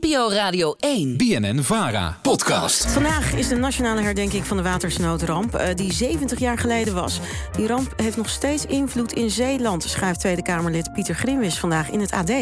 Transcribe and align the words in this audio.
NPO 0.00 0.30
Radio 0.30 0.74
1. 0.78 1.16
BNN 1.16 1.62
Vara. 1.62 2.18
Podcast. 2.22 2.86
Vandaag 2.86 3.34
is 3.34 3.48
de 3.48 3.56
nationale 3.56 4.00
herdenking 4.00 4.46
van 4.46 4.56
de 4.56 4.62
watersnoodramp, 4.62 5.54
eh, 5.54 5.74
die 5.74 5.92
70 5.92 6.38
jaar 6.38 6.58
geleden 6.58 6.94
was. 6.94 7.20
Die 7.56 7.66
ramp 7.66 7.92
heeft 7.96 8.16
nog 8.16 8.28
steeds 8.28 8.66
invloed 8.66 9.12
in 9.12 9.30
Zeeland, 9.30 9.82
schrijft 9.82 10.20
Tweede 10.20 10.42
Kamerlid 10.42 10.92
Pieter 10.92 11.14
Grimwis 11.14 11.58
vandaag 11.58 11.90
in 11.90 12.00
het 12.00 12.12
AD. 12.12 12.32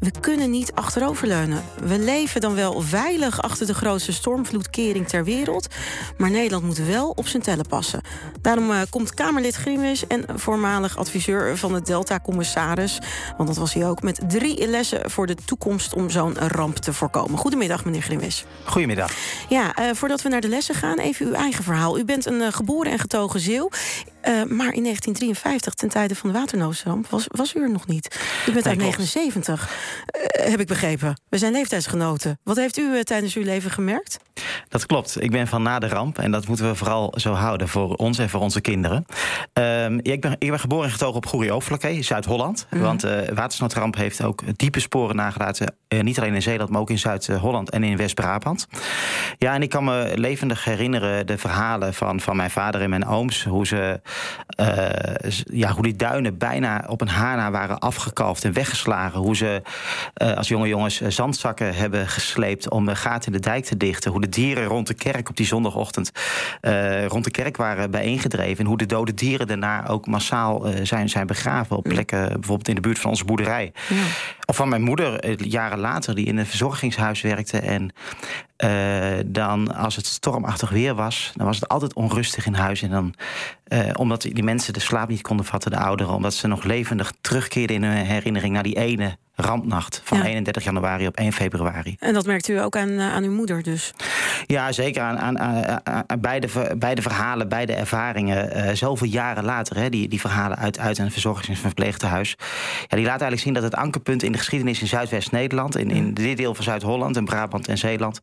We 0.00 0.10
kunnen 0.20 0.50
niet 0.50 0.72
achteroverleunen. 0.74 1.64
We 1.82 1.98
leven 1.98 2.40
dan 2.40 2.54
wel 2.54 2.80
veilig 2.80 3.42
achter 3.42 3.66
de 3.66 3.74
grootste 3.74 4.12
stormvloedkering 4.12 5.08
ter 5.08 5.24
wereld, 5.24 5.74
maar 6.18 6.30
Nederland 6.30 6.64
moet 6.64 6.78
wel 6.78 7.10
op 7.10 7.26
zijn 7.26 7.42
tellen 7.42 7.66
passen. 7.68 8.00
Daarom 8.40 8.70
eh, 8.70 8.80
komt 8.90 9.14
Kamerlid 9.14 9.54
Grimwis 9.54 10.06
en 10.06 10.24
voormalig 10.34 10.96
adviseur 10.96 11.56
van 11.56 11.72
de 11.72 11.82
Delta-commissaris, 11.82 12.98
want 13.36 13.48
dat 13.48 13.58
was 13.58 13.74
hij 13.74 13.88
ook, 13.88 14.02
met 14.02 14.20
drie 14.28 14.66
lessen 14.66 15.10
voor 15.10 15.26
de 15.26 15.36
toekomst 15.44 15.94
om 15.94 16.10
zo'n 16.10 16.38
ramp 16.38 16.76
te 16.76 16.85
voorkomen. 16.94 17.38
Goedemiddag, 17.38 17.84
meneer 17.84 18.02
Grimwis. 18.02 18.44
Goedemiddag. 18.64 19.10
Ja, 19.48 19.78
uh, 19.78 19.90
voordat 19.92 20.22
we 20.22 20.28
naar 20.28 20.40
de 20.40 20.48
lessen 20.48 20.74
gaan, 20.74 20.98
even 20.98 21.26
uw 21.26 21.32
eigen 21.32 21.64
verhaal. 21.64 21.98
U 21.98 22.04
bent 22.04 22.26
een 22.26 22.40
uh, 22.40 22.48
geboren 22.50 22.92
en 22.92 22.98
getogen 22.98 23.40
Zeeuw. 23.40 23.68
Uh, 24.26 24.32
maar 24.32 24.72
in 24.72 24.82
1953, 24.82 25.74
ten 25.74 25.88
tijde 25.88 26.14
van 26.14 26.32
de 26.32 26.38
waternoodramp, 26.38 27.06
was, 27.06 27.26
was 27.28 27.54
u 27.54 27.62
er 27.62 27.70
nog 27.70 27.86
niet. 27.86 28.20
U 28.48 28.52
bent 28.52 28.66
uit 28.66 28.78
79, 28.78 29.70
heb 30.30 30.60
ik 30.60 30.66
begrepen. 30.66 31.20
We 31.28 31.38
zijn 31.38 31.52
leeftijdsgenoten. 31.52 32.38
Wat 32.42 32.56
heeft 32.56 32.78
u 32.78 33.04
tijdens 33.04 33.34
uw 33.34 33.42
leven 33.42 33.70
gemerkt? 33.70 34.18
Dat 34.68 34.86
klopt. 34.86 35.22
Ik 35.22 35.30
ben 35.30 35.46
van 35.46 35.62
na 35.62 35.78
de 35.78 35.88
ramp. 35.88 36.18
En 36.18 36.30
dat 36.30 36.48
moeten 36.48 36.68
we 36.68 36.74
vooral 36.74 37.14
zo 37.16 37.32
houden 37.32 37.68
voor 37.68 37.94
ons 37.94 38.18
en 38.18 38.28
voor 38.28 38.40
onze 38.40 38.60
kinderen. 38.60 39.04
Ehm, 39.52 39.98
ik, 40.02 40.20
ben, 40.20 40.36
ik 40.38 40.50
ben 40.50 40.60
geboren 40.60 40.84
en 40.84 40.90
getogen 40.90 41.16
op 41.16 41.34
Overflakkee, 41.34 42.02
Zuid-Holland. 42.02 42.66
Mm. 42.70 42.80
Want 42.80 43.00
de 43.00 43.30
watersnoodramp 43.34 43.96
heeft 43.96 44.24
ook 44.24 44.42
diepe 44.56 44.80
sporen 44.80 45.16
nagelaten. 45.16 45.74
niet 45.88 46.18
alleen 46.18 46.34
in 46.34 46.42
Zeeland, 46.42 46.70
maar 46.70 46.80
ook 46.80 46.90
in 46.90 46.98
Zuid-Holland 46.98 47.70
en 47.70 47.84
in 47.84 47.96
West-Brabant. 47.96 48.66
Ja, 49.38 49.54
en 49.54 49.62
ik 49.62 49.70
kan 49.70 49.84
me 49.84 50.12
levendig 50.14 50.64
herinneren 50.64 51.26
de 51.26 51.38
verhalen 51.38 51.94
van, 51.94 52.20
van 52.20 52.36
mijn 52.36 52.50
vader 52.50 52.80
en 52.80 52.90
mijn 52.90 53.06
ooms. 53.06 53.44
Hoe, 53.44 53.66
ze, 53.66 53.76
uh, 53.76 54.14
ja, 55.52 55.72
hoe 55.72 55.82
die 55.82 55.96
duinen 55.96 56.38
bijna 56.38 56.84
op 56.88 57.00
een 57.00 57.08
haar 57.08 57.36
na 57.36 57.50
waren 57.50 57.78
afgekalfd 57.78 58.44
en 58.44 58.52
weggeslagen. 58.52 59.20
Hoe 59.20 59.36
ze 59.36 59.62
uh, 60.22 60.32
als 60.32 60.48
jonge 60.48 60.68
jongens 60.68 61.00
zandzakken 61.00 61.74
hebben 61.74 62.08
gesleept 62.08 62.70
om 62.70 62.88
gaten 62.88 63.26
in 63.26 63.32
de 63.32 63.48
dijk 63.48 63.64
te 63.64 63.76
dichten. 63.76 64.10
Hoe 64.10 64.20
de 64.20 64.28
dieren 64.28 64.64
rond 64.64 64.86
de 64.86 64.94
kerk 64.94 65.28
op 65.28 65.36
die 65.36 65.46
zondagochtend 65.46 66.10
rond 67.06 67.24
de 67.24 67.30
kerk 67.30 67.56
waren 67.56 67.90
bijeengedreven. 67.90 68.58
En 68.58 68.66
hoe 68.66 68.78
de 68.78 68.86
dode 68.86 69.14
dieren 69.14 69.46
daarna 69.46 69.86
ook 69.88 70.06
massaal 70.06 70.66
zijn, 70.82 71.08
zijn 71.08 71.26
begraven 71.26 71.76
op 71.76 71.82
plekken, 71.82 72.28
bijvoorbeeld 72.28 72.68
in 72.68 72.74
de 72.74 72.80
buurt 72.80 72.98
van 72.98 73.10
onze 73.10 73.24
boerderij. 73.24 73.72
Ja. 73.88 74.02
Of 74.46 74.56
van 74.56 74.68
mijn 74.68 74.82
moeder, 74.82 75.42
jaren 75.42 75.78
later, 75.78 76.14
die 76.14 76.26
in 76.26 76.36
een 76.36 76.46
verzorgingshuis 76.46 77.20
werkte. 77.20 77.58
En 77.58 77.92
uh, 78.64 79.24
dan, 79.26 79.74
als 79.74 79.96
het 79.96 80.06
stormachtig 80.06 80.70
weer 80.70 80.94
was, 80.94 81.32
dan 81.34 81.46
was 81.46 81.60
het 81.60 81.68
altijd 81.68 81.94
onrustig 81.94 82.46
in 82.46 82.54
huis. 82.54 82.82
En 82.82 82.90
dan, 82.90 83.14
uh, 83.68 83.90
omdat 83.92 84.22
die 84.22 84.42
mensen 84.42 84.72
de 84.72 84.80
slaap 84.80 85.08
niet 85.08 85.22
konden 85.22 85.46
vatten, 85.46 85.70
de 85.70 85.78
ouderen, 85.78 86.14
omdat 86.14 86.34
ze 86.34 86.46
nog 86.46 86.64
levendig 86.64 87.12
terugkeerden 87.20 87.76
in 87.76 87.82
hun 87.82 88.06
herinnering 88.06 88.52
naar 88.52 88.62
die 88.62 88.76
ene 88.76 89.16
rampnacht 89.36 90.00
van 90.04 90.18
ja. 90.18 90.24
31 90.24 90.64
januari 90.64 91.06
op 91.06 91.16
1 91.16 91.32
februari. 91.32 91.96
En 91.98 92.14
dat 92.14 92.26
merkt 92.26 92.48
u 92.48 92.60
ook 92.60 92.76
aan, 92.76 93.00
aan 93.00 93.22
uw 93.22 93.32
moeder 93.32 93.62
dus? 93.62 93.94
Ja, 94.46 94.72
zeker 94.72 95.02
aan, 95.02 95.38
aan, 95.38 95.66
aan, 95.84 96.20
beide, 96.20 96.48
beide 96.78 97.02
verhalen, 97.02 97.48
beide 97.48 97.72
ervaringen. 97.72 98.56
Uh, 98.56 98.72
zoveel 98.72 99.08
jaren 99.08 99.44
later, 99.44 99.76
hè, 99.76 99.88
die, 99.90 100.08
die 100.08 100.20
verhalen 100.20 100.58
uit, 100.58 100.78
uit 100.78 100.98
een 100.98 101.10
verzorgings- 101.10 101.48
en 101.48 101.56
verpleegtehuis. 101.56 102.34
Ja, 102.88 102.96
die 102.96 103.06
laten 103.06 103.08
eigenlijk 103.08 103.42
zien 103.42 103.54
dat 103.54 103.62
het 103.62 103.74
ankerpunt 103.74 104.22
in 104.22 104.32
de 104.32 104.38
geschiedenis 104.38 104.80
in 104.80 104.86
Zuidwest-Nederland, 104.86 105.76
in, 105.76 105.90
in 105.90 106.14
dit 106.14 106.36
deel 106.36 106.54
van 106.54 106.64
Zuid-Holland 106.64 107.16
en 107.16 107.24
Brabant 107.24 107.68
en 107.68 107.78
Zeeland, 107.78 108.20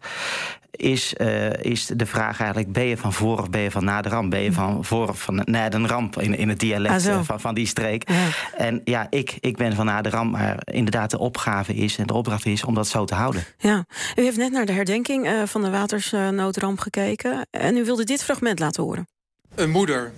is, 0.76 1.14
uh, 1.18 1.54
is 1.54 1.86
de 1.86 2.06
vraag 2.06 2.40
eigenlijk: 2.40 2.72
ben 2.72 2.84
je 2.84 2.98
van 2.98 3.14
voor 3.14 3.40
of 3.40 3.50
ben 3.50 3.62
je 3.62 3.72
van 3.72 3.84
na 3.84 4.02
de 4.02 4.10
ramp? 4.10 4.30
Ben 4.30 4.42
je 4.42 4.52
van 4.52 4.86
voor 4.86 5.10
of 5.10 5.22
van 5.22 5.33
na 5.36 5.70
de 5.70 5.88
ramp 5.88 6.22
in, 6.22 6.38
in 6.38 6.50
het 6.50 6.60
dialect 6.60 7.08
ah, 7.08 7.24
van, 7.24 7.40
van 7.40 7.56
die 7.56 7.68
streek? 7.68 8.10
Ja. 8.10 8.28
En 8.58 8.82
ja, 8.84 9.08
ik, 9.10 9.38
ik 9.40 9.58
ben 9.58 9.76
van 9.76 9.86
na 9.86 10.02
de 10.02 10.10
ramp, 10.10 10.32
maar 10.32 10.58
inderdaad, 10.64 11.12
de 11.12 11.20
opgave 11.20 11.74
is 11.74 11.98
en 11.98 12.08
de 12.08 12.14
opdracht 12.14 12.46
is 12.46 12.64
om 12.64 12.74
dat 12.74 12.88
zo 12.88 13.06
te 13.06 13.16
houden. 13.16 13.44
Ja, 13.58 13.86
u 14.16 14.24
heeft 14.24 14.38
net 14.38 14.52
naar 14.52 14.66
de 14.66 14.74
herdenking 14.74 15.28
uh, 15.28 15.44
van 15.46 15.62
de 15.62 15.70
watersnoodramp 15.70 16.80
gekeken 16.80 17.48
en 17.52 17.78
u 17.78 17.86
wilde 17.86 18.04
dit 18.04 18.24
fragment 18.24 18.60
laten 18.60 18.84
horen. 18.84 19.08
Een 19.56 19.70
moeder 19.70 20.12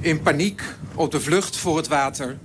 in 0.00 0.22
paniek 0.22 0.62
op 0.94 1.10
de 1.10 1.20
vlucht 1.20 1.56
voor 1.56 1.76
het 1.76 1.88
water 1.88 2.38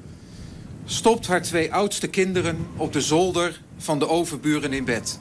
stopt 0.85 1.27
haar 1.27 1.41
twee 1.41 1.73
oudste 1.73 2.07
kinderen 2.07 2.67
op 2.75 2.93
de 2.93 3.01
zolder 3.01 3.61
van 3.77 3.99
de 3.99 4.07
overburen 4.07 4.73
in 4.73 4.85
bed. 4.85 5.19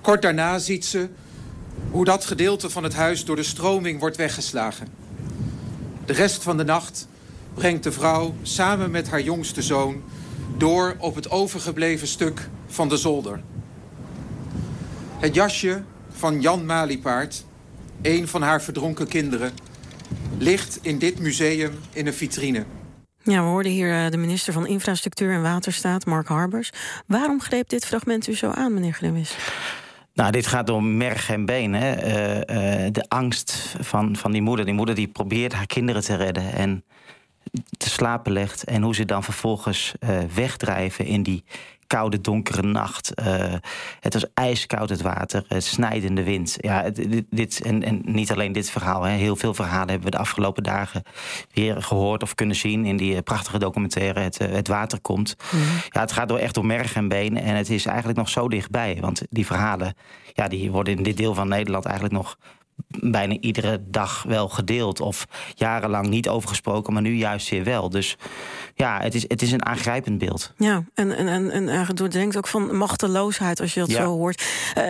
Kort 0.00 0.22
daarna 0.22 0.58
ziet 0.58 0.84
ze 0.84 1.08
hoe 1.90 2.04
dat 2.04 2.24
gedeelte 2.24 2.70
van 2.70 2.82
het 2.82 2.94
huis 2.94 3.24
door 3.24 3.36
de 3.36 3.42
stroming 3.42 4.00
wordt 4.00 4.16
weggeslagen. 4.16 4.99
De 6.04 6.12
rest 6.12 6.42
van 6.42 6.56
de 6.56 6.64
nacht 6.64 7.08
brengt 7.54 7.82
de 7.82 7.92
vrouw 7.92 8.34
samen 8.42 8.90
met 8.90 9.10
haar 9.10 9.20
jongste 9.22 9.62
zoon 9.62 10.02
door 10.56 10.96
op 10.98 11.14
het 11.14 11.30
overgebleven 11.30 12.08
stuk 12.08 12.48
van 12.66 12.88
de 12.88 12.96
zolder. 12.96 13.42
Het 15.18 15.34
jasje 15.34 15.82
van 16.10 16.40
Jan 16.40 16.66
Maliepaard, 16.66 17.44
een 18.02 18.28
van 18.28 18.42
haar 18.42 18.62
verdronken 18.62 19.08
kinderen, 19.08 19.52
ligt 20.38 20.78
in 20.82 20.98
dit 20.98 21.18
museum 21.18 21.72
in 21.92 22.06
een 22.06 22.14
vitrine. 22.14 22.64
Ja, 23.22 23.42
we 23.42 23.48
hoorden 23.48 23.72
hier 23.72 24.10
de 24.10 24.16
minister 24.16 24.52
van 24.52 24.66
Infrastructuur 24.66 25.32
en 25.32 25.42
Waterstaat, 25.42 26.06
Mark 26.06 26.28
Harbers. 26.28 26.70
Waarom 27.06 27.40
greep 27.40 27.68
dit 27.68 27.86
fragment 27.86 28.28
u 28.28 28.36
zo 28.36 28.50
aan, 28.50 28.74
meneer 28.74 28.92
Grimmis? 28.92 29.36
Nou, 30.14 30.30
dit 30.30 30.46
gaat 30.46 30.68
om 30.68 30.96
merg 30.96 31.30
en 31.30 31.44
been. 31.44 31.74
Hè. 31.74 32.04
Uh, 32.04 32.84
uh, 32.84 32.92
de 32.92 33.04
angst 33.08 33.76
van, 33.80 34.16
van 34.16 34.32
die 34.32 34.42
moeder. 34.42 34.64
Die 34.64 34.74
moeder 34.74 34.94
die 34.94 35.08
probeert 35.08 35.52
haar 35.52 35.66
kinderen 35.66 36.02
te 36.02 36.16
redden 36.16 36.52
en 36.52 36.84
te 37.76 37.88
slapen 37.88 38.32
legt. 38.32 38.64
En 38.64 38.82
hoe 38.82 38.94
ze 38.94 39.04
dan 39.04 39.22
vervolgens 39.22 39.94
uh, 40.00 40.18
wegdrijven 40.34 41.04
in 41.04 41.22
die 41.22 41.44
koude, 41.90 42.20
donkere 42.20 42.62
nacht. 42.62 43.12
Uh, 43.24 43.54
het 44.00 44.12
was 44.12 44.24
ijskoud 44.34 44.88
het 44.88 45.02
water, 45.02 45.44
het 45.48 45.64
snijdende 45.64 46.22
wind. 46.22 46.56
Ja, 46.60 46.90
dit, 46.90 47.24
dit 47.30 47.60
en, 47.62 47.82
en, 47.82 48.02
niet 48.04 48.32
alleen 48.32 48.52
dit 48.52 48.70
verhaal. 48.70 49.02
Hè. 49.02 49.12
Heel 49.12 49.36
veel 49.36 49.54
verhalen 49.54 49.88
hebben 49.88 50.04
we 50.04 50.10
de 50.10 50.22
afgelopen 50.22 50.62
dagen 50.62 51.02
weer 51.52 51.82
gehoord 51.82 52.22
of 52.22 52.34
kunnen 52.34 52.56
zien 52.56 52.84
in 52.84 52.96
die 52.96 53.22
prachtige 53.22 53.58
documentaire 53.58 54.20
Het, 54.20 54.38
het 54.38 54.68
Water 54.68 55.00
Komt. 55.00 55.36
Mm. 55.52 55.60
Ja, 55.88 56.00
het 56.00 56.12
gaat 56.12 56.28
door 56.28 56.38
echt 56.38 56.54
door 56.54 56.66
merg 56.66 56.94
en 56.94 57.08
been. 57.08 57.36
En 57.36 57.54
het 57.54 57.70
is 57.70 57.86
eigenlijk 57.86 58.18
nog 58.18 58.28
zo 58.28 58.48
dichtbij. 58.48 58.98
Want 59.00 59.22
die 59.30 59.46
verhalen 59.46 59.94
ja, 60.32 60.48
die 60.48 60.70
worden 60.70 60.96
in 60.96 61.02
dit 61.02 61.16
deel 61.16 61.34
van 61.34 61.48
Nederland 61.48 61.84
eigenlijk 61.84 62.14
nog 62.14 62.36
bijna 62.98 63.36
iedere 63.40 63.82
dag 63.86 64.22
wel 64.22 64.48
gedeeld. 64.48 65.00
Of 65.00 65.26
jarenlang 65.54 66.08
niet 66.08 66.28
over 66.28 66.48
gesproken, 66.48 66.92
maar 66.92 67.02
nu 67.02 67.14
juist 67.14 67.50
weer 67.50 67.64
wel. 67.64 67.90
Dus 67.90 68.16
ja, 68.74 69.00
het 69.00 69.14
is, 69.14 69.22
het 69.22 69.42
is 69.42 69.52
een 69.52 69.66
aangrijpend 69.66 70.18
beeld. 70.18 70.52
Ja, 70.56 70.84
en, 70.94 71.16
en, 71.16 71.28
en, 71.28 71.50
en 71.50 71.68
eigenlijk 71.68 72.12
denkt 72.12 72.36
ook 72.36 72.46
van 72.46 72.76
machteloosheid 72.76 73.60
als 73.60 73.74
je 73.74 73.80
dat 73.80 73.90
ja. 73.90 74.02
zo 74.02 74.16
hoort. 74.16 74.44
Uh, 74.78 74.84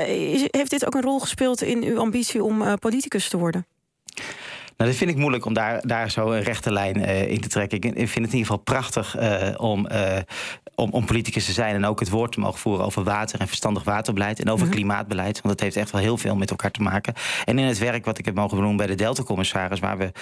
heeft 0.50 0.70
dit 0.70 0.86
ook 0.86 0.94
een 0.94 1.02
rol 1.02 1.20
gespeeld 1.20 1.62
in 1.62 1.82
uw 1.82 1.98
ambitie 1.98 2.44
om 2.44 2.62
uh, 2.62 2.72
politicus 2.74 3.28
te 3.28 3.36
worden? 3.36 3.66
Nou, 4.80 4.92
dat 4.92 5.00
vind 5.00 5.10
ik 5.10 5.16
moeilijk 5.16 5.44
om 5.44 5.52
daar, 5.52 5.86
daar 5.86 6.10
zo 6.10 6.30
een 6.30 6.42
rechte 6.42 6.72
lijn 6.72 6.98
uh, 6.98 7.30
in 7.30 7.41
te 7.41 7.48
trekken. 7.48 7.76
Ik, 7.76 7.84
ik, 7.84 7.92
vind 7.94 8.00
het 8.08 8.14
in 8.14 8.22
ieder 8.22 8.38
geval 8.38 8.56
prachtig 8.56 9.20
uh, 9.20 9.48
om, 9.56 9.86
uh, 9.92 10.16
om, 10.74 10.91
om 10.91 11.04
politicus 11.04 11.44
te 11.44 11.52
zijn 11.52 11.74
en 11.74 11.84
ook 11.84 12.00
het 12.00 12.08
woord 12.08 12.32
te 12.32 12.41
mogen 12.41 12.58
voeren 12.58 12.84
over 12.84 13.04
water 13.04 13.41
en 13.41 13.46
verstandig 13.46 13.84
waterbeleid 13.84 14.41
en 14.41 14.50
over 14.50 14.66
-hmm. 14.66 14.74
klimaatbeleid. 14.74 15.41
Want 15.41 15.48
dat 15.48 15.60
heeft 15.60 15.76
echt 15.76 15.91
wel 15.91 16.00
heel 16.00 16.16
veel 16.16 16.36
met 16.36 16.50
elkaar 16.50 16.70
te 16.70 16.82
maken. 16.82 17.14
En 17.44 17.58
in 17.58 17.66
het 17.66 17.78
werk 17.78 18.04
wat 18.04 18.18
ik 18.18 18.24
heb 18.24 18.34
mogen 18.34 18.56
doen 18.56 18.76
bij 18.76 18.86
de 18.86 18.94
Delta-commissaris, 18.94 19.80
waar 19.80 19.98
we 19.98 20.12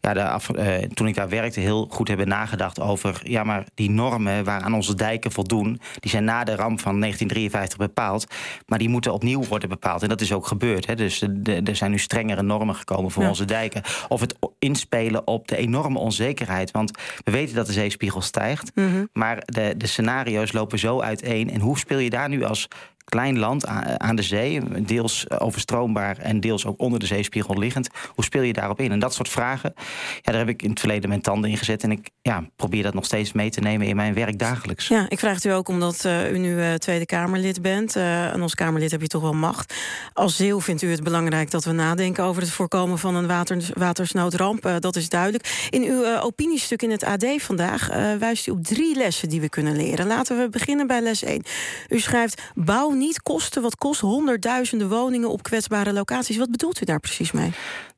ja, 0.00 0.14
de 0.14 0.28
af, 0.28 0.46
toen 0.94 1.06
ik 1.06 1.14
daar 1.14 1.28
werkte 1.28 1.60
heel 1.60 1.86
goed 1.90 2.08
hebben 2.08 2.28
nagedacht 2.28 2.80
over 2.80 3.20
ja, 3.24 3.44
maar 3.44 3.64
die 3.74 3.90
normen 3.90 4.44
waaraan 4.44 4.74
onze 4.74 4.94
dijken 4.94 5.32
voldoen, 5.32 5.80
die 6.00 6.10
zijn 6.10 6.24
na 6.24 6.44
de 6.44 6.54
ramp 6.56 6.80
van 6.80 7.00
1953 7.00 7.78
bepaald, 7.78 8.26
maar 8.66 8.78
die 8.78 8.88
moeten 8.88 9.12
opnieuw 9.12 9.44
worden 9.44 9.68
bepaald. 9.68 10.02
En 10.02 10.08
dat 10.08 10.20
is 10.20 10.32
ook 10.32 10.46
gebeurd. 10.46 10.86
Hè. 10.86 10.94
Dus 10.94 11.22
er 11.64 11.76
zijn 11.76 11.90
nu 11.90 11.98
strengere 11.98 12.42
normen 12.42 12.74
gekomen 12.74 13.10
voor 13.10 13.22
ja. 13.22 13.28
onze 13.28 13.44
dijken 13.44 13.82
of 14.08 14.20
het 14.20 14.34
inspelen 14.58 15.26
op 15.26 15.48
de 15.48 15.56
enorme 15.56 15.98
onzekerheid. 15.98 16.70
Want 16.70 16.90
we 17.24 17.30
weten 17.30 17.54
dat 17.54 17.66
de 17.66 17.72
zeespiegel 17.72 18.20
stijgt, 18.20 18.70
mm 18.74 18.92
-hmm. 18.92 19.08
maar 19.12 19.42
de, 19.44 19.74
de 19.76 19.86
scenario's 19.86 20.52
lopen 20.52 20.78
zo 20.78 21.00
uiteen. 21.00 21.50
En 21.50 21.60
hoe 21.60 21.78
speel 21.78 21.98
je 21.98 22.10
daar 22.10 22.28
nu 22.28 22.44
als 22.44 22.68
klein 23.12 23.38
land 23.38 23.66
aan 23.96 24.16
de 24.16 24.22
zee, 24.22 24.60
deels 24.82 25.30
overstroombaar 25.30 26.18
en 26.18 26.40
deels 26.40 26.66
ook 26.66 26.80
onder 26.80 26.98
de 26.98 27.06
zeespiegel 27.06 27.58
liggend. 27.58 27.88
Hoe 28.14 28.24
speel 28.24 28.42
je 28.42 28.52
daarop 28.52 28.80
in? 28.80 28.92
En 28.92 28.98
dat 28.98 29.14
soort 29.14 29.28
vragen, 29.28 29.72
ja, 30.20 30.32
daar 30.32 30.40
heb 30.40 30.48
ik 30.48 30.62
in 30.62 30.70
het 30.70 30.80
verleden 30.80 31.08
mijn 31.08 31.20
tanden 31.20 31.50
in 31.50 31.56
gezet. 31.56 31.82
En 31.82 31.90
ik 31.90 32.10
ja, 32.22 32.44
probeer 32.56 32.82
dat 32.82 32.94
nog 32.94 33.04
steeds 33.04 33.32
mee 33.32 33.50
te 33.50 33.60
nemen 33.60 33.86
in 33.86 33.96
mijn 33.96 34.14
werk 34.14 34.38
dagelijks. 34.38 34.88
Ja, 34.88 35.06
ik 35.08 35.18
vraag 35.18 35.34
het 35.34 35.44
u 35.44 35.50
ook 35.50 35.68
omdat 35.68 36.04
uh, 36.06 36.32
u 36.32 36.38
nu 36.38 36.56
uh, 36.56 36.74
Tweede 36.74 37.06
Kamerlid 37.06 37.62
bent. 37.62 37.96
Uh, 37.96 38.32
en 38.32 38.42
als 38.42 38.54
Kamerlid 38.54 38.90
heb 38.90 39.00
je 39.00 39.06
toch 39.06 39.22
wel 39.22 39.32
macht. 39.32 39.74
Als 40.12 40.36
Zeeuw 40.36 40.60
vindt 40.60 40.82
u 40.82 40.90
het 40.90 41.02
belangrijk 41.02 41.50
dat 41.50 41.64
we 41.64 41.72
nadenken 41.72 42.24
over 42.24 42.42
het 42.42 42.50
voorkomen 42.50 42.98
van 42.98 43.14
een 43.14 43.26
water, 43.26 43.70
watersnoodramp. 43.74 44.76
dat 44.80 44.96
is 44.96 45.08
duidelijk. 45.08 45.66
In 45.70 45.82
uw 45.82 46.20
opiniestuk 46.20 46.82
in 46.82 46.90
het 46.90 47.04
AD 47.04 47.26
vandaag 47.36 47.88
wijst 48.18 48.46
u 48.46 48.50
op 48.50 48.64
drie 48.64 48.96
lessen 48.96 49.28
die 49.28 49.40
we 49.40 49.48
kunnen 49.48 49.76
leren. 49.76 50.06
Laten 50.06 50.38
we 50.38 50.48
beginnen 50.48 50.86
bij 50.86 51.00
les 51.00 51.22
1. 51.22 51.42
U 51.88 51.98
schrijft: 51.98 52.42
bouw 52.54 52.90
niet 53.02 53.22
kosten 53.22 53.62
wat 53.62 53.76
kost, 53.76 54.00
honderdduizenden 54.00 54.88
woningen 54.88 55.30
op 55.30 55.42
kwetsbare 55.42 55.92
locaties. 55.92 56.36
Wat 56.36 56.50
bedoelt 56.50 56.80
u 56.80 56.84
daar 56.84 57.00
precies 57.00 57.32
mee? 57.32 57.52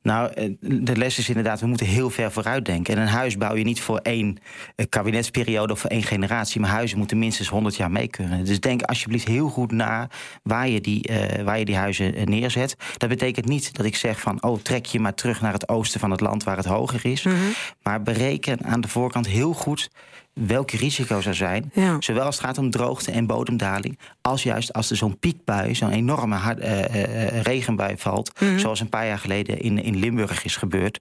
Nou, 0.05 0.31
eh, 0.33 0.49
de 0.59 0.95
les 0.95 1.17
is 1.17 1.27
inderdaad, 1.27 1.59
we 1.59 1.67
moeten 1.67 1.85
heel 1.85 2.09
ver 2.09 2.31
vooruit 2.31 2.65
denken. 2.65 2.95
En 2.95 3.01
een 3.01 3.07
huis 3.07 3.37
bouw 3.37 3.55
je 3.55 3.63
niet 3.63 3.81
voor 3.81 3.97
één 3.97 4.37
eh, 4.75 4.85
kabinetsperiode 4.89 5.73
of 5.73 5.79
voor 5.79 5.89
één 5.89 6.03
generatie. 6.03 6.61
Maar 6.61 6.69
huizen 6.69 6.97
moeten 6.97 7.19
minstens 7.19 7.47
100 7.47 7.75
jaar 7.75 7.91
mee 7.91 8.07
kunnen. 8.07 8.45
Dus 8.45 8.59
denk 8.59 8.81
alsjeblieft 8.81 9.27
heel 9.27 9.49
goed 9.49 9.71
na 9.71 10.09
waar 10.43 10.69
je 10.69 10.81
die, 10.81 11.09
uh, 11.09 11.43
waar 11.43 11.59
je 11.59 11.65
die 11.65 11.75
huizen 11.75 12.13
neerzet. 12.29 12.75
Dat 12.97 13.09
betekent 13.09 13.45
niet 13.45 13.75
dat 13.75 13.85
ik 13.85 13.95
zeg 13.95 14.19
van, 14.19 14.43
oh, 14.43 14.59
trek 14.59 14.85
je 14.85 14.99
maar 14.99 15.13
terug 15.13 15.41
naar 15.41 15.53
het 15.53 15.69
oosten 15.69 15.99
van 15.99 16.11
het 16.11 16.21
land 16.21 16.43
waar 16.43 16.57
het 16.57 16.65
hoger 16.65 17.05
is. 17.05 17.23
Mhm. 17.23 17.35
Maar 17.83 18.01
bereken 18.01 18.65
aan 18.65 18.81
de 18.81 18.87
voorkant 18.87 19.27
heel 19.27 19.53
goed 19.53 19.89
welke 20.35 20.77
risico's 20.77 21.25
er 21.25 21.35
zijn. 21.35 21.71
Zowel 21.99 22.25
als 22.25 22.35
het 22.35 22.45
gaat 22.45 22.57
om 22.57 22.69
droogte 22.69 23.11
en 23.11 23.25
bodemdaling, 23.25 23.99
als 24.21 24.43
juist 24.43 24.73
als 24.73 24.89
er 24.89 24.97
zo'n 24.97 25.19
piekbui, 25.19 25.75
zo'n 25.75 25.91
enorme 25.91 26.35
hard, 26.35 26.59
uh, 26.59 26.79
uh, 26.79 27.41
regenbui 27.41 27.97
valt, 27.97 28.39
mhm. 28.39 28.57
zoals 28.57 28.79
een 28.79 28.89
paar 28.89 29.05
jaar 29.05 29.19
geleden 29.19 29.59
in, 29.59 29.83
in 29.83 29.94
Limburg 29.95 30.43
is 30.43 30.55
gebeurd. 30.55 30.99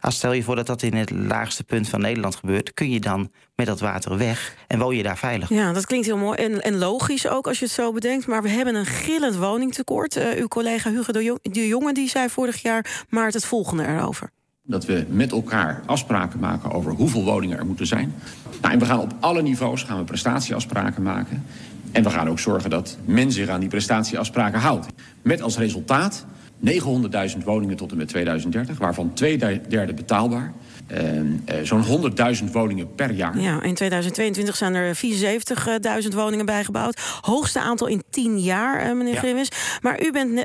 Als 0.00 0.16
stel 0.16 0.32
je 0.32 0.42
voor 0.42 0.56
dat 0.56 0.66
dat 0.66 0.82
in 0.82 0.94
het 0.94 1.10
laagste 1.10 1.64
punt 1.64 1.88
van 1.88 2.00
Nederland 2.00 2.36
gebeurt, 2.36 2.74
kun 2.74 2.90
je 2.90 3.00
dan 3.00 3.30
met 3.54 3.66
dat 3.66 3.80
water 3.80 4.18
weg 4.18 4.56
en 4.66 4.78
woon 4.78 4.96
je 4.96 5.02
daar 5.02 5.18
veilig. 5.18 5.48
Ja, 5.48 5.72
dat 5.72 5.86
klinkt 5.86 6.06
heel 6.06 6.16
mooi 6.16 6.38
en, 6.38 6.62
en 6.62 6.78
logisch 6.78 7.28
ook 7.28 7.46
als 7.46 7.58
je 7.58 7.64
het 7.64 7.74
zo 7.74 7.92
bedenkt. 7.92 8.26
Maar 8.26 8.42
we 8.42 8.48
hebben 8.48 8.74
een 8.74 8.86
gillend 8.86 9.36
woningtekort. 9.36 10.16
Uh, 10.16 10.30
uw 10.36 10.48
collega 10.48 10.90
Hugo 10.90 11.12
de 11.12 11.66
Jonge 11.68 11.92
die 11.92 12.08
zei 12.08 12.28
vorig 12.28 12.62
jaar 12.62 13.04
maart 13.08 13.34
het 13.34 13.44
volgende 13.44 13.86
erover 13.86 14.30
dat 14.66 14.84
we 14.84 15.06
met 15.08 15.32
elkaar 15.32 15.82
afspraken 15.86 16.40
maken 16.40 16.70
over 16.70 16.92
hoeveel 16.92 17.24
woningen 17.24 17.58
er 17.58 17.66
moeten 17.66 17.86
zijn. 17.86 18.14
Nou, 18.60 18.72
en 18.72 18.78
we 18.78 18.84
gaan 18.84 19.00
op 19.00 19.14
alle 19.20 19.42
niveaus 19.42 19.82
gaan 19.82 19.98
we 19.98 20.04
prestatieafspraken 20.04 21.02
maken. 21.02 21.44
En 21.92 22.02
we 22.02 22.10
gaan 22.10 22.28
ook 22.28 22.38
zorgen 22.38 22.70
dat 22.70 22.98
men 23.04 23.32
zich 23.32 23.48
aan 23.48 23.60
die 23.60 23.68
prestatieafspraken 23.68 24.60
houdt. 24.60 24.86
Met 25.22 25.42
als 25.42 25.58
resultaat 25.58 26.26
900.000 26.60 27.44
woningen 27.44 27.76
tot 27.76 27.90
en 27.90 27.96
met 27.96 28.08
2030, 28.08 28.78
waarvan 28.78 29.12
twee 29.12 29.38
derde 29.68 29.94
betaalbaar. 29.94 30.52
Ehm, 30.86 31.26
eh, 31.44 31.56
zo'n 31.62 31.82
100.000 31.82 32.52
woningen 32.52 32.94
per 32.94 33.12
jaar. 33.12 33.38
Ja, 33.38 33.62
in 33.62 33.74
2022 33.74 34.56
zijn 34.56 34.74
er 34.74 34.94
74.000 34.94 36.14
woningen 36.14 36.46
bijgebouwd. 36.46 37.18
Hoogste 37.20 37.60
aantal 37.60 37.86
in 37.86 38.02
10 38.10 38.38
jaar, 38.38 38.80
eh, 38.80 38.92
meneer 38.92 39.12
ja. 39.12 39.18
Grimmis. 39.18 39.48
Maar 39.80 40.02
u 40.02 40.12
bent 40.12 40.30
uh, 40.30 40.44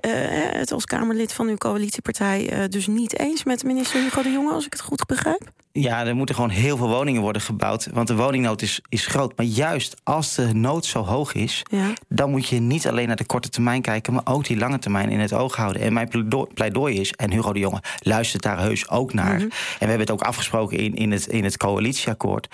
het 0.52 0.72
als 0.72 0.86
Kamerlid 0.86 1.34
van 1.34 1.48
uw 1.48 1.58
coalitiepartij 1.58 2.68
dus 2.70 2.88
niet 2.88 3.20
eens 3.20 3.44
met 3.44 3.64
minister 3.64 4.02
Hugo 4.02 4.22
de 4.22 4.32
Jonge, 4.32 4.52
als 4.52 4.66
ik 4.66 4.74
het 4.74 4.82
goed 4.82 5.06
begrijp? 5.06 5.52
Ja, 5.72 6.06
er 6.06 6.16
moeten 6.16 6.36
gewoon 6.36 6.50
heel 6.50 6.78
veel 6.78 6.88
woningen 6.88 7.22
worden 7.22 7.42
gebouwd. 7.42 7.88
Want 7.94 8.08
de 8.08 8.16
woningnood 8.16 8.62
is, 8.62 8.82
is 8.90 9.06
groot. 9.06 9.38
Maar 9.38 9.46
juist 9.46 9.96
als 10.04 10.36
de 10.36 10.54
nood 10.54 10.86
zo 10.86 11.04
hoog 11.04 11.34
is, 11.34 11.64
ja. 11.72 11.94
dan 12.08 12.30
moet 12.30 12.48
je 12.48 12.60
niet 12.60 12.88
alleen 12.88 13.08
naar 13.08 13.16
de 13.16 13.26
korte 13.26 13.50
termijn 13.50 13.82
kijken, 13.82 14.14
maar 14.14 14.26
ook 14.26 14.46
die 14.46 14.58
lange 14.58 14.80
termijn 14.80 15.10
in 15.10 15.20
het 15.20 15.34
oog 15.34 15.56
houden. 15.56 15.82
En 15.82 15.94
mijn 16.08 16.48
pleidooi 16.54 17.00
is, 17.00 17.12
en 17.12 17.32
Hugo 17.32 17.54
de 17.54 17.60
Jonge 17.60 17.82
luistert 18.00 18.44
daar 18.44 18.60
heus 18.60 18.90
ook 18.90 19.14
naar. 19.14 19.36
Mhm. 19.36 19.44
En 19.44 19.50
we 19.80 19.86
hebben 19.86 20.00
het 20.00 20.12
ook 20.12 20.22
afgesproken 20.22 20.78
in, 20.78 20.96
in, 20.96 21.12
het, 21.12 21.28
in 21.28 21.44
het 21.44 21.58
coalitieakkoord. 21.58 22.48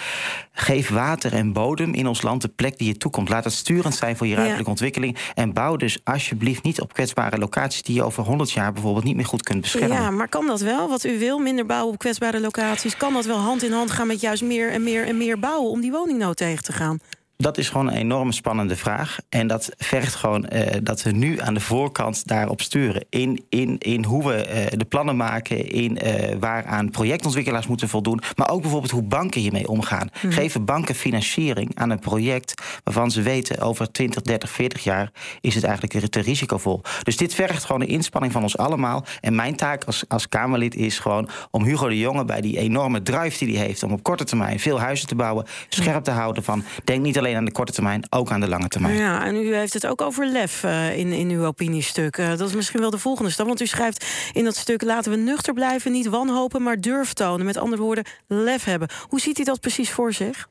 Geef 0.52 0.90
water 0.90 1.34
en 1.34 1.54
bodem 1.54 1.94
in 1.94 2.08
ons 2.08 2.22
land 2.22 2.42
de 2.42 2.48
plek 2.48 2.78
die 2.78 2.88
je 2.88 2.98
toekomt. 2.98 3.30
Laat 3.30 3.44
het 3.44 3.54
sturend 3.54 3.96
zijn 3.96 4.18
voor 4.18 4.28
je 4.28 4.36
ruimtelijke 4.36 4.70
ontwikkeling. 4.70 5.18
En 5.34 5.54
bouw 5.54 5.76
dus 5.76 6.00
alsjeblieft 6.04 6.64
niet 6.64 6.82
op 6.82 6.94
kwetsbare 6.94 7.38
locaties 7.38 7.82
die 7.82 7.96
je 7.96 8.04
over 8.04 8.24
100 8.24 8.52
jaar 8.52 8.74
bijvoorbeeld 8.74 9.04
niet 9.06 9.16
meer 9.16 9.26
goed 9.26 9.44
kunt 9.44 9.62
beschermen. 9.62 9.98
Ja, 9.98 10.12
maar 10.12 10.28
kan 10.28 10.48
dat 10.48 10.62
wel? 10.62 10.90
Wat 10.90 11.04
u 11.04 11.20
wil, 11.20 11.40
minder 11.40 11.66
bouwen 11.66 11.94
op 11.94 12.00
kwetsbare 12.00 12.40
locaties? 12.40 12.98
Kan 12.98 13.14
dat 13.14 13.26
wel 13.26 13.38
hand 13.38 13.64
in 13.64 13.72
hand 13.72 13.92
gaan 13.92 14.08
met 14.08 14.22
juist 14.22 14.44
meer 14.44 14.72
en 14.72 14.84
meer 14.84 15.06
en 15.06 15.18
meer 15.18 15.40
bouwen 15.40 15.72
om 15.72 15.82
die 15.82 15.92
woningnood 15.92 16.38
tegen 16.38 16.64
te 16.64 16.74
gaan? 16.74 17.00
Dat 17.38 17.58
is 17.58 17.70
gewoon 17.70 17.88
een 17.88 17.98
enorm 17.98 18.32
spannende 18.32 18.76
vraag. 18.76 19.18
En 19.30 19.48
dat 19.48 19.72
vergt 19.78 20.16
gewoon 20.16 20.46
eh, 20.46 20.80
dat 20.84 21.04
we 21.04 21.12
nu 21.12 21.42
aan 21.42 21.54
de 21.54 21.60
voorkant 21.60 22.28
daarop 22.28 22.62
sturen. 22.62 23.06
In, 23.10 23.46
in, 23.50 23.78
in 23.78 24.04
hoe 24.04 24.28
we 24.28 24.48
uh, 24.48 24.78
de 24.80 24.86
plannen 24.86 25.18
maken, 25.18 25.70
in 25.70 26.00
uh, 26.06 26.36
waaraan 26.40 26.90
projectontwikkelaars 26.90 27.68
moeten 27.68 27.90
voldoen. 27.90 28.22
Maar 28.36 28.50
ook 28.50 28.62
bijvoorbeeld 28.62 28.92
hoe 28.92 29.04
banken 29.04 29.42
hiermee 29.42 29.68
omgaan. 29.68 30.10
Hmm. 30.20 30.32
Geven 30.32 30.66
banken 30.66 30.96
financiering 30.96 31.72
aan 31.74 31.90
een 31.90 32.00
project 32.00 32.62
waarvan 32.84 33.12
ze 33.12 33.22
weten 33.22 33.60
over 33.60 33.92
20, 33.92 34.22
30, 34.22 34.50
40 34.50 34.84
jaar 34.84 35.12
is 35.42 35.56
het 35.56 35.64
eigenlijk 35.64 36.10
te 36.12 36.22
risicovol. 36.22 36.82
Dus 37.04 37.18
dit 37.18 37.34
vergt 37.34 37.64
gewoon 37.64 37.82
een 37.82 37.88
inspanning 37.88 38.34
van 38.34 38.44
ons 38.44 38.58
allemaal. 38.58 39.06
En 39.22 39.36
mijn 39.36 39.56
taak 39.56 39.84
als, 39.84 40.04
als 40.08 40.30
Kamerlid 40.30 40.76
is 40.76 41.00
gewoon 41.00 41.30
om 41.52 41.64
Hugo 41.64 41.88
de 41.88 42.00
Jonge 42.00 42.26
bij 42.26 42.42
die 42.42 42.58
enorme 42.58 43.02
drive 43.02 43.46
die 43.46 43.58
hij 43.58 43.66
heeft 43.66 43.84
om 43.84 43.92
op 43.92 44.04
korte 44.04 44.24
termijn 44.24 44.60
veel 44.60 44.80
huizen 44.80 45.08
te 45.08 45.16
bouwen, 45.16 45.46
scherp 45.70 46.04
te 46.04 46.12
houden 46.12 46.44
van 46.44 46.64
denk 46.84 47.02
niet 47.02 47.18
alleen 47.18 47.25
alleen 47.26 47.38
aan 47.38 47.46
de 47.46 47.52
korte 47.52 47.72
termijn, 47.72 48.04
ook 48.10 48.32
aan 48.32 48.40
de 48.40 48.48
lange 48.48 48.68
termijn. 48.68 48.96
Ja, 48.96 49.26
en 49.26 49.36
u 49.36 49.56
heeft 49.56 49.74
het 49.74 49.88
ook 49.88 50.02
over 50.02 50.26
lef 50.26 50.64
uh, 50.64 50.98
in, 50.98 51.12
in 51.12 51.30
uw 51.30 51.46
opiniestuk. 51.46 52.18
Uh, 52.18 52.28
dat 52.28 52.48
is 52.48 52.56
misschien 52.56 52.80
wel 52.80 52.90
de 52.90 52.98
volgende 52.98 53.32
stap. 53.32 53.48
Want 53.48 53.62
u 53.62 53.66
schrijft 53.66 54.06
in 54.34 54.44
dat 54.44 54.56
stuk: 54.56 54.82
laten 54.82 55.12
we 55.12 55.18
nuchter 55.18 55.54
blijven, 55.54 55.92
niet 55.92 56.08
wanhopen, 56.08 56.62
maar 56.64 56.82
durf 56.82 57.14
tonen. 57.14 57.46
Met 57.46 57.58
andere 57.58 57.82
woorden, 57.82 58.04
lef 58.28 58.64
hebben. 58.64 58.90
Hoe 59.08 59.20
ziet 59.20 59.40
u 59.40 59.44
dat 59.44 59.60
precies 59.60 59.92
voor 59.92 60.14
zich? 60.14 60.48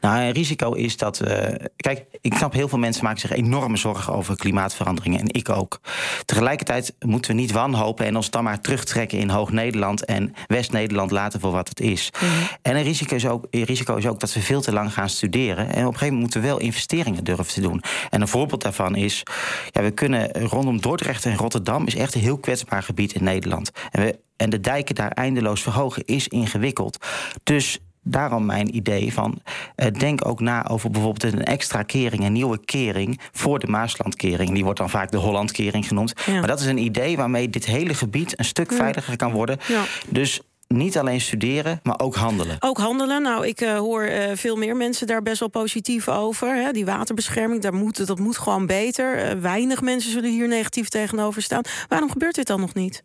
Nou, 0.00 0.20
een 0.20 0.32
risico 0.32 0.72
is 0.72 0.96
dat. 0.96 1.20
Uh, 1.20 1.30
kijk, 1.76 2.04
ik 2.20 2.34
snap 2.34 2.52
heel 2.52 2.68
veel 2.68 2.78
mensen 2.78 3.04
maken 3.04 3.20
zich 3.20 3.32
enorme 3.32 3.76
zorgen 3.76 4.14
over 4.14 4.36
klimaatveranderingen. 4.36 5.20
En 5.20 5.34
ik 5.34 5.48
ook. 5.48 5.80
Tegelijkertijd 6.24 6.94
moeten 6.98 7.30
we 7.30 7.40
niet 7.40 7.52
wanhopen 7.52 8.06
en 8.06 8.16
ons 8.16 8.30
dan 8.30 8.44
maar 8.44 8.60
terugtrekken 8.60 9.18
in 9.18 9.28
Hoog-Nederland 9.28 10.04
en 10.04 10.34
West-Nederland 10.46 11.10
laten 11.10 11.40
voor 11.40 11.52
wat 11.52 11.68
het 11.68 11.80
is. 11.80 12.10
Mhm. 12.12 12.32
En 12.62 12.76
een 12.76 12.82
risico 12.82 13.14
is, 13.14 13.26
ook, 13.26 13.46
een 13.50 13.62
risico 13.62 13.96
is 13.96 14.06
ook 14.06 14.20
dat 14.20 14.32
we 14.32 14.40
veel 14.40 14.60
te 14.60 14.72
lang 14.72 14.92
gaan 14.92 15.08
studeren. 15.08 15.56
En 15.56 15.66
op 15.66 15.74
een 15.74 15.82
gegeven 15.84 16.00
moment 16.00 16.20
moeten 16.20 16.40
we 16.40 16.46
wel 16.46 16.58
investeringen 16.58 17.24
durven 17.24 17.46
te 17.46 17.60
doen. 17.60 17.82
En 18.10 18.20
een 18.20 18.28
voorbeeld 18.28 18.62
daarvan 18.62 18.96
is, 18.96 19.22
ja, 19.70 19.82
we 19.82 19.90
kunnen 19.90 20.32
rondom 20.32 20.80
Dordrecht 20.80 21.24
en 21.24 21.36
Rotterdam 21.36 21.86
is 21.86 21.94
echt 21.94 22.14
een 22.14 22.20
heel 22.20 22.38
kwetsbaar 22.38 22.82
gebied 22.82 23.12
in 23.12 23.24
Nederland. 23.24 23.70
En, 23.90 24.02
we, 24.02 24.18
en 24.36 24.50
de 24.50 24.60
dijken 24.60 24.94
daar 24.94 25.10
eindeloos 25.10 25.62
verhogen 25.62 26.04
is 26.04 26.28
ingewikkeld. 26.28 27.06
Dus 27.42 27.78
daarom 28.08 28.46
mijn 28.46 28.76
idee 28.76 29.12
van 29.12 29.38
uh, 29.76 29.86
denk 29.98 30.26
ook 30.26 30.40
na 30.40 30.68
over 30.68 30.90
bijvoorbeeld 30.90 31.32
een 31.32 31.44
extra 31.44 31.82
kering, 31.82 32.24
een 32.24 32.32
nieuwe 32.32 32.64
kering 32.64 33.20
voor 33.32 33.58
de 33.58 33.66
Maaslandkering. 33.66 34.52
Die 34.52 34.64
wordt 34.64 34.78
dan 34.78 34.90
vaak 34.90 35.10
de 35.10 35.16
Hollandkering 35.16 35.86
genoemd. 35.86 36.14
Maar 36.26 36.46
dat 36.46 36.60
is 36.60 36.66
een 36.66 36.78
idee 36.78 37.16
waarmee 37.16 37.50
dit 37.50 37.66
hele 37.66 37.94
gebied 37.94 38.38
een 38.38 38.44
stuk 38.44 38.72
veiliger 38.72 39.16
kan 39.16 39.32
worden. 39.32 39.58
Ja. 39.68 39.82
Dus 40.08 40.40
niet 40.68 40.98
alleen 40.98 41.20
studeren, 41.20 41.80
maar 41.82 42.00
ook 42.00 42.14
handelen. 42.14 42.56
Ook 42.60 42.78
handelen. 42.78 43.22
Nou, 43.22 43.46
ik 43.46 43.60
uh, 43.60 43.78
hoor 43.78 44.08
uh, 44.08 44.24
veel 44.34 44.56
meer 44.56 44.76
mensen 44.76 45.06
daar 45.06 45.22
best 45.22 45.40
wel 45.40 45.48
positief 45.48 46.08
over. 46.08 46.54
Hè. 46.54 46.72
Die 46.72 46.84
waterbescherming, 46.84 47.62
daar 47.62 47.74
moet, 47.74 48.06
dat 48.06 48.18
moet 48.18 48.38
gewoon 48.38 48.66
beter. 48.66 49.24
Uh, 49.24 49.40
weinig 49.40 49.80
mensen 49.80 50.10
zullen 50.10 50.30
hier 50.30 50.48
negatief 50.48 50.88
tegenover 50.88 51.42
staan. 51.42 51.62
Waarom 51.88 52.10
gebeurt 52.10 52.34
dit 52.34 52.46
dan 52.46 52.60
nog 52.60 52.74
niet? 52.74 53.02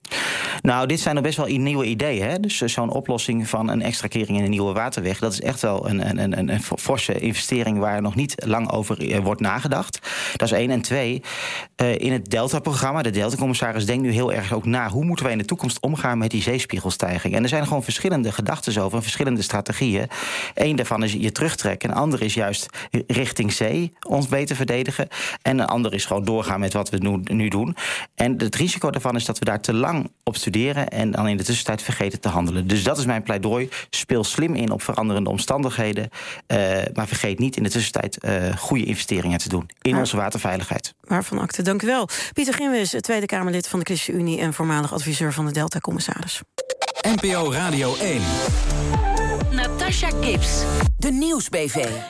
Nou, 0.62 0.88
dit 0.88 1.00
zijn 1.00 1.16
nog 1.16 1.24
best 1.24 1.38
wel 1.38 1.46
nieuwe 1.46 1.86
ideeën. 1.86 2.30
Hè? 2.30 2.40
Dus 2.40 2.58
zo'n 2.58 2.92
oplossing 2.92 3.50
van 3.50 3.70
een 3.70 3.82
extra 3.82 4.08
kering 4.08 4.38
in 4.38 4.44
een 4.44 4.50
nieuwe 4.50 4.74
waterweg... 4.74 5.20
dat 5.20 5.34
is 5.34 5.42
echt 5.42 5.62
wel 5.62 5.90
een, 5.90 6.20
een, 6.20 6.38
een, 6.38 6.50
een 6.50 6.62
forse 6.62 7.20
investering... 7.20 7.78
waar 7.78 8.02
nog 8.02 8.16
niet 8.16 8.36
lang 8.46 8.72
over 8.72 9.22
wordt 9.22 9.42
nagedacht. 9.42 10.00
Dat 10.36 10.52
is 10.52 10.58
één. 10.58 10.70
En 10.70 10.82
twee, 10.82 11.22
in 11.98 12.12
het 12.12 12.30
Delta-programma... 12.30 13.02
de 13.02 13.10
Delta-commissaris 13.10 13.86
denkt 13.86 14.04
nu 14.04 14.12
heel 14.12 14.34
erg 14.34 14.54
ook 14.54 14.66
na... 14.66 14.90
hoe 14.90 15.06
moeten 15.06 15.26
wij 15.26 15.34
in 15.34 15.40
de 15.40 15.46
toekomst 15.46 15.82
omgaan 15.82 16.18
met 16.18 16.32
die 16.32 16.42
zeespiegelstijging... 16.42 17.36
En 17.36 17.50
zijn 17.50 17.68
gewoon 17.68 17.84
verschillende 17.84 18.32
gedachten 18.32 18.82
over, 18.82 19.02
verschillende 19.02 19.42
strategieën. 19.42 20.08
Eén 20.54 20.76
daarvan 20.76 21.04
is 21.04 21.14
je 21.14 21.32
terugtrekken, 21.32 21.90
een 21.90 21.96
ander 21.96 22.22
is 22.22 22.34
juist 22.34 22.70
richting 23.08 23.54
zee 23.54 23.94
ons 24.08 24.28
beter 24.28 24.56
verdedigen. 24.56 25.08
En 25.42 25.60
een 25.60 25.66
ander 25.66 25.94
is 25.94 26.06
gewoon 26.06 26.26
doorgaan 26.26 26.60
met 26.60 26.74
wat 26.74 26.90
we 26.90 27.22
nu, 27.24 27.48
doen. 27.48 27.76
En 28.16 28.38
het 28.38 28.56
risico 28.56 28.92
daarvan 28.92 29.16
is 29.16 29.26
dat 29.26 29.40
we 29.40 29.46
daar 29.46 29.62
te 29.62 29.74
lang 29.74 30.10
op 30.24 30.36
studeren 30.36 30.51
en 30.52 31.12
dan 31.12 31.28
in 31.28 31.38
de 31.38 31.44
tussentijd 31.44 31.82
vergeten 31.82 32.20
te 32.20 32.30
handelen. 32.30 32.68
Dus 32.68 32.84
dat 32.84 32.98
is 32.98 33.06
mijn 33.06 33.24
pleidooi. 33.24 33.70
Speel 33.90 34.24
slim 34.24 34.56
in 34.56 34.72
op 34.72 34.82
veranderende 34.82 35.30
omstandigheden. 35.30 36.10
Uh, 36.48 36.58
maar 36.94 37.08
vergeet 37.08 37.40
niet 37.40 37.58
in 37.58 37.64
de 37.64 37.70
tussentijd 37.70 38.18
uh, 38.26 38.58
goede 38.58 38.84
investeringen 38.84 39.38
te 39.38 39.50
doen 39.50 39.70
in 39.82 39.98
onze 39.98 40.18
waterveiligheid. 40.18 40.94
Waarvan 41.02 41.40
akte, 41.40 41.62
dank 41.62 41.82
u 41.82 41.88
wel. 41.88 42.08
Pieter 42.34 42.54
Grimwis, 42.54 42.96
Tweede 43.00 43.26
Kamerlid 43.26 43.68
van 43.68 43.80
de 43.80 43.86
ChristenUnie 43.86 44.40
en 44.40 44.54
voormalig 44.54 44.94
adviseur 44.94 45.34
van 45.34 45.46
de 45.46 45.52
Delta-commissaris. 45.52 46.42
NPO 47.02 47.52
Radio 47.52 47.96
1. 47.96 48.22
Natasha 49.52 50.10
Gibbs, 50.22 50.64
de 50.98 51.12
Nieuwsbv. 51.12 52.02